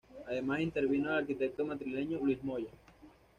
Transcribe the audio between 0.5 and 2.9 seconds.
intervino el arquitecto madrileño Luis Moya.